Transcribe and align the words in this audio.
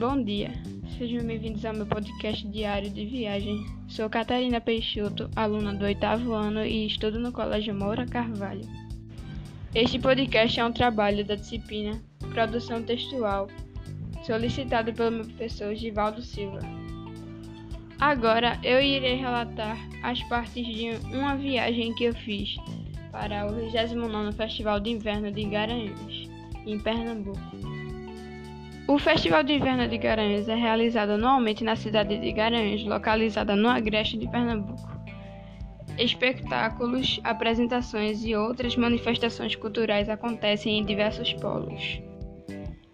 bom 0.00 0.22
dia. 0.22 0.50
Sejam 0.96 1.26
bem-vindos 1.26 1.62
ao 1.62 1.74
meu 1.74 1.84
podcast 1.84 2.48
diário 2.48 2.88
de 2.88 3.04
viagem. 3.04 3.66
Sou 3.86 4.08
Catarina 4.08 4.58
Peixoto, 4.58 5.28
aluna 5.36 5.74
do 5.74 5.84
oitavo 5.84 6.32
ano 6.32 6.64
e 6.64 6.86
estudo 6.86 7.20
no 7.20 7.30
Colégio 7.30 7.74
Moura 7.74 8.06
Carvalho. 8.06 8.66
Este 9.74 9.98
podcast 9.98 10.58
é 10.58 10.64
um 10.64 10.72
trabalho 10.72 11.22
da 11.22 11.34
disciplina 11.34 12.00
Produção 12.32 12.82
Textual, 12.82 13.48
solicitado 14.24 14.90
pelo 14.94 15.10
meu 15.10 15.24
professor 15.26 15.74
Givaldo 15.74 16.22
Silva. 16.22 16.60
Agora 17.98 18.58
eu 18.64 18.80
irei 18.80 19.16
relatar 19.16 19.76
as 20.02 20.22
partes 20.30 20.66
de 20.66 20.92
uma 21.14 21.36
viagem 21.36 21.92
que 21.92 22.04
eu 22.04 22.14
fiz 22.14 22.56
para 23.12 23.46
o 23.46 23.50
29º 23.50 24.32
Festival 24.32 24.80
de 24.80 24.92
Inverno 24.92 25.30
de 25.30 25.44
Garanhuns, 25.44 26.30
em 26.66 26.80
Pernambuco. 26.80 27.79
O 28.90 28.98
Festival 28.98 29.44
de 29.44 29.52
Inverno 29.52 29.86
de 29.86 29.96
Garanhuns 29.96 30.48
é 30.48 30.54
realizado 30.56 31.10
anualmente 31.10 31.62
na 31.62 31.76
cidade 31.76 32.18
de 32.18 32.32
Garanhuns, 32.32 32.82
localizada 32.84 33.54
no 33.54 33.68
agreste 33.68 34.18
de 34.18 34.28
Pernambuco. 34.28 34.90
Espetáculos, 35.96 37.20
apresentações 37.22 38.24
e 38.24 38.34
outras 38.34 38.74
manifestações 38.74 39.54
culturais 39.54 40.08
acontecem 40.08 40.80
em 40.80 40.84
diversos 40.84 41.32
polos. 41.34 42.02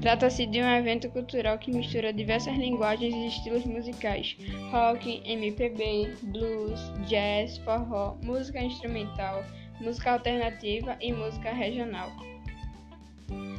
Trata-se 0.00 0.46
de 0.46 0.60
um 0.60 0.68
evento 0.68 1.08
cultural 1.10 1.58
que 1.58 1.70
mistura 1.70 2.12
diversas 2.12 2.56
linguagens 2.56 3.14
e 3.14 3.28
estilos 3.28 3.64
musicais: 3.64 4.36
rock, 4.72 5.22
MPB, 5.24 6.12
blues, 6.24 6.80
jazz, 7.06 7.58
forró, 7.58 8.18
música 8.20 8.60
instrumental, 8.60 9.44
música 9.80 10.14
alternativa 10.14 10.96
e 11.00 11.12
música 11.12 11.52
regional. 11.52 12.33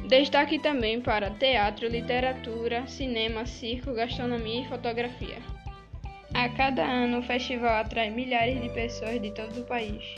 Destaque 0.08 0.60
também 0.60 1.00
para 1.00 1.30
teatro, 1.30 1.88
literatura, 1.88 2.86
cinema, 2.86 3.44
circo, 3.44 3.92
gastronomia 3.92 4.62
e 4.62 4.68
fotografia. 4.68 5.38
A 6.32 6.48
cada 6.50 6.84
ano, 6.84 7.18
o 7.18 7.22
festival 7.22 7.80
atrai 7.80 8.10
milhares 8.10 8.60
de 8.60 8.68
pessoas 8.68 9.20
de 9.20 9.32
todo 9.32 9.60
o 9.60 9.64
país. 9.64 10.14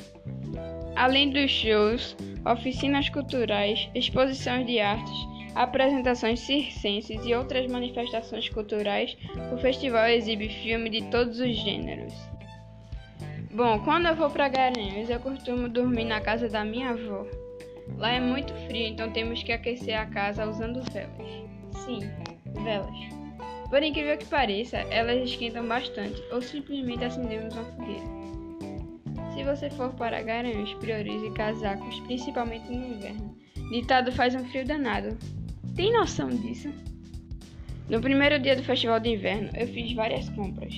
Além 0.95 1.31
dos 1.31 1.51
shows, 1.51 2.15
oficinas 2.45 3.09
culturais, 3.09 3.89
exposições 3.95 4.67
de 4.67 4.79
artes, 4.79 5.15
apresentações 5.55 6.41
circenses 6.41 7.25
e 7.25 7.35
outras 7.35 7.67
manifestações 7.67 8.49
culturais, 8.51 9.17
o 9.55 9.57
festival 9.57 10.07
exibe 10.09 10.51
filmes 10.51 10.93
de 10.93 11.03
todos 11.11 11.41
os 11.41 11.57
gêneros. 11.57 12.13
Bom, 13.53 13.79
quando 13.81 14.07
eu 14.07 14.15
vou 14.15 14.29
para 14.29 14.49
Garanhuns, 14.49 15.09
eu 15.09 15.19
costumo 15.19 15.67
dormir 15.67 16.05
na 16.05 16.21
casa 16.21 16.47
da 16.47 16.63
minha 16.63 16.91
avó. 16.91 17.27
Lá 17.99 18.13
é 18.13 18.21
muito 18.21 18.55
frio, 18.67 18.87
então 18.87 19.11
temos 19.11 19.43
que 19.43 19.51
aquecer 19.51 19.99
a 19.99 20.07
casa 20.07 20.49
usando 20.49 20.81
velas. 20.93 21.49
Sim, 21.85 21.99
velas. 22.63 22.97
Por 23.69 23.83
incrível 23.83 24.17
que 24.17 24.25
pareça, 24.25 24.79
elas 24.89 25.29
esquentam 25.29 25.67
bastante, 25.67 26.23
ou 26.33 26.41
simplesmente 26.41 27.05
acendemos 27.05 27.53
uma 27.55 27.65
fogueira. 27.65 28.07
Se 29.35 29.43
você 29.43 29.69
for 29.71 29.93
para 29.95 30.23
Garanhuns, 30.23 30.73
priorize 30.75 31.29
casacos, 31.33 31.99
principalmente 32.01 32.71
no 32.71 32.95
inverno. 32.95 33.37
Ditado 33.71 34.13
faz 34.13 34.35
um 34.35 34.45
frio 34.45 34.65
danado. 34.65 35.19
Tem 35.75 35.93
noção 35.93 36.29
disso? 36.29 36.73
No 37.89 38.01
primeiro 38.01 38.39
dia 38.39 38.55
do 38.55 38.63
festival 38.63 39.01
de 39.01 39.11
inverno, 39.11 39.51
eu 39.55 39.67
fiz 39.67 39.93
várias 39.93 40.29
compras. 40.31 40.75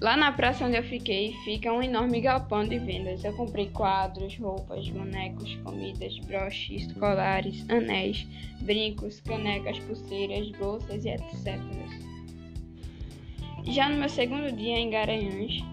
Lá 0.00 0.14
na 0.14 0.30
praça 0.30 0.66
onde 0.66 0.76
eu 0.76 0.82
fiquei, 0.82 1.32
fica 1.44 1.72
um 1.72 1.82
enorme 1.82 2.20
galpão 2.20 2.64
de 2.64 2.78
vendas. 2.78 3.24
Eu 3.24 3.32
comprei 3.32 3.70
quadros, 3.70 4.36
roupas, 4.36 4.86
bonecos, 4.90 5.54
comidas, 5.64 6.18
broches, 6.18 6.92
colares, 6.92 7.64
anéis, 7.70 8.26
brincos, 8.60 9.20
canecas, 9.20 9.78
pulseiras, 9.78 10.50
bolsas 10.58 11.02
e 11.04 11.08
etc. 11.08 11.58
Já 13.64 13.88
no 13.88 13.96
meu 13.96 14.08
segundo 14.10 14.52
dia 14.52 14.76
em 14.76 14.90
Garanhuns, 14.90 15.64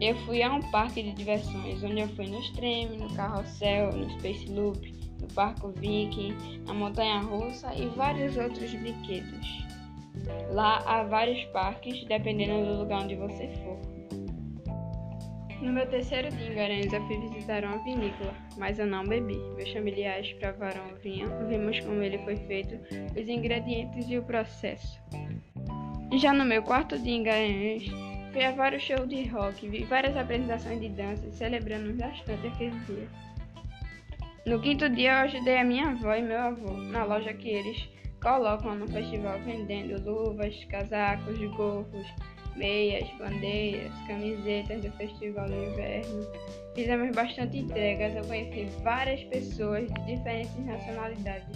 eu 0.00 0.14
fui 0.26 0.40
a 0.40 0.52
um 0.52 0.60
parque 0.70 1.02
de 1.02 1.12
diversões, 1.12 1.82
onde 1.82 2.00
eu 2.00 2.08
fui 2.10 2.26
no 2.28 2.40
trem, 2.52 2.88
no 2.96 3.12
carrossel, 3.14 3.90
no 3.92 4.08
Space 4.18 4.46
Loop, 4.46 4.94
no 5.20 5.26
Parco 5.34 5.72
Viking, 5.76 6.36
na 6.66 6.72
Montanha 6.72 7.18
Russa 7.18 7.74
e 7.74 7.88
vários 7.88 8.36
outros 8.36 8.72
brinquedos. 8.74 9.63
Lá 10.50 10.82
há 10.86 11.02
vários 11.02 11.44
parques, 11.46 12.04
dependendo 12.04 12.64
do 12.64 12.78
lugar 12.80 13.02
onde 13.02 13.14
você 13.14 13.48
for. 13.48 13.94
No 15.60 15.72
meu 15.72 15.86
terceiro 15.86 16.28
dia 16.30 16.50
em 16.50 16.54
Garanhuns, 16.54 16.92
eu 16.92 17.06
fui 17.06 17.18
visitar 17.18 17.64
uma 17.64 17.78
vinícola, 17.84 18.34
mas 18.58 18.78
eu 18.78 18.86
não 18.86 19.02
bebi. 19.06 19.38
Meus 19.56 19.72
familiares 19.72 20.32
provaram 20.34 20.92
o 20.92 20.96
vinho, 20.96 21.28
vimos 21.48 21.80
como 21.80 22.02
ele 22.02 22.18
foi 22.18 22.36
feito, 22.36 22.74
os 23.18 23.28
ingredientes 23.28 24.06
e 24.10 24.18
o 24.18 24.22
processo. 24.22 25.00
Já 26.18 26.34
no 26.34 26.44
meu 26.44 26.62
quarto 26.62 26.98
dia 26.98 27.14
em 27.14 27.22
Garanhuns, 27.22 27.84
fui 28.32 28.44
a 28.44 28.52
vários 28.52 28.82
shows 28.82 29.08
de 29.08 29.26
rock, 29.28 29.66
vi 29.66 29.84
várias 29.84 30.16
apresentações 30.16 30.80
de 30.80 30.90
dança, 30.90 31.30
celebrando 31.32 31.94
bastante 31.94 32.46
aquele 32.46 32.78
dia. 32.80 33.08
No 34.44 34.60
quinto 34.60 34.86
dia, 34.90 35.12
eu 35.12 35.16
ajudei 35.24 35.56
a 35.56 35.64
minha 35.64 35.88
avó 35.88 36.14
e 36.14 36.20
meu 36.20 36.38
avô 36.38 36.72
na 36.72 37.04
loja 37.04 37.32
que 37.32 37.48
eles 37.48 37.88
colocam 38.24 38.74
no 38.74 38.88
festival 38.88 39.38
vendendo 39.44 40.02
luvas, 40.02 40.64
casacos, 40.64 41.38
gorros, 41.56 42.06
meias, 42.56 43.08
bandeiras, 43.18 43.92
camisetas 44.08 44.82
do 44.82 44.90
Festival 44.92 45.46
do 45.46 45.54
Inverno. 45.54 46.26
Fizemos 46.74 47.14
bastante 47.14 47.58
entregas, 47.58 48.16
eu 48.16 48.24
conheci 48.24 48.64
várias 48.82 49.22
pessoas 49.24 49.86
de 49.92 50.06
diferentes 50.06 50.56
nacionalidades, 50.64 51.46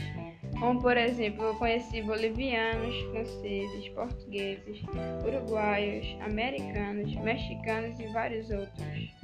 como 0.61 0.81
por 0.81 0.97
exemplo, 0.97 1.45
eu 1.45 1.55
conheci 1.55 2.03
bolivianos, 2.03 2.95
franceses, 3.13 3.89
portugueses, 3.91 4.83
uruguaios, 5.25 6.07
americanos, 6.21 7.15
mexicanos 7.17 7.99
e 7.99 8.07
vários 8.09 8.51
outros. 8.51 9.15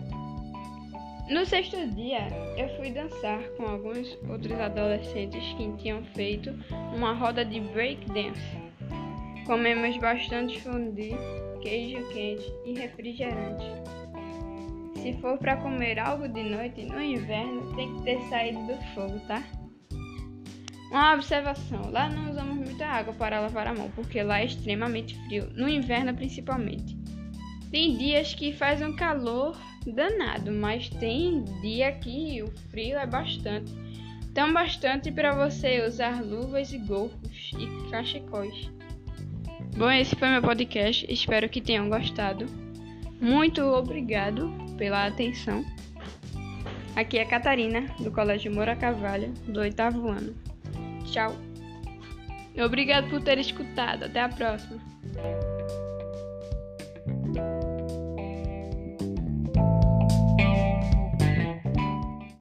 No 1.28 1.46
sexto 1.46 1.86
dia, 1.94 2.28
eu 2.54 2.68
fui 2.76 2.90
dançar 2.90 3.42
com 3.56 3.64
alguns 3.64 4.14
outros 4.28 4.60
adolescentes 4.60 5.42
que 5.54 5.72
tinham 5.78 6.04
feito 6.14 6.50
uma 6.94 7.14
roda 7.14 7.42
de 7.42 7.60
break 7.60 8.04
dance. 8.10 8.64
Comemos 9.46 9.96
bastante 9.96 10.60
fondue, 10.60 11.16
queijo 11.62 12.06
quente 12.12 12.52
e 12.66 12.78
refrigerante. 12.78 13.64
Se 14.96 15.14
for 15.14 15.38
para 15.38 15.56
comer 15.56 15.98
algo 15.98 16.28
de 16.28 16.42
noite 16.42 16.84
no 16.84 17.00
inverno, 17.00 17.74
tem 17.74 17.96
que 17.96 18.02
ter 18.02 18.20
saído 18.28 18.58
do 18.66 18.76
fogo, 18.94 19.18
tá? 19.26 19.42
Uma 20.90 21.14
observação: 21.14 21.90
lá 21.90 22.06
não 22.06 22.32
usamos 22.32 22.56
muita 22.56 22.86
água 22.86 23.14
para 23.14 23.40
lavar 23.40 23.66
a 23.66 23.74
mão, 23.74 23.90
porque 23.94 24.22
lá 24.22 24.40
é 24.40 24.44
extremamente 24.44 25.18
frio, 25.24 25.48
no 25.54 25.70
inverno 25.70 26.14
principalmente. 26.14 26.96
Tem 27.70 27.96
dias 27.96 28.34
que 28.34 28.52
faz 28.52 28.82
um 28.82 28.94
calor 28.94 29.58
danado, 29.92 30.50
mas 30.52 30.88
tem 30.88 31.44
dia 31.60 31.92
que 31.92 32.42
o 32.42 32.50
frio 32.70 32.98
é 32.98 33.06
bastante. 33.06 33.72
Tão 34.32 34.52
bastante 34.52 35.12
para 35.12 35.32
você 35.32 35.86
usar 35.86 36.22
luvas 36.22 36.72
e 36.72 36.78
gorros 36.78 37.52
e 37.58 37.90
cachecóis. 37.90 38.70
Bom, 39.76 39.90
esse 39.90 40.14
foi 40.16 40.28
meu 40.28 40.42
podcast. 40.42 41.06
Espero 41.08 41.48
que 41.48 41.60
tenham 41.60 41.88
gostado. 41.88 42.46
Muito 43.20 43.62
obrigado 43.62 44.52
pela 44.76 45.06
atenção. 45.06 45.64
Aqui 46.96 47.18
é 47.18 47.24
Catarina, 47.24 47.82
do 47.98 48.10
Colégio 48.10 48.54
Moura 48.54 48.76
Carvalho, 48.76 49.32
do 49.46 49.60
oitavo 49.60 50.08
ano. 50.08 50.34
Tchau. 51.06 51.34
Obrigado 52.56 53.08
por 53.10 53.20
ter 53.22 53.38
escutado. 53.38 54.04
Até 54.04 54.20
a 54.20 54.28
próxima. 54.28 54.80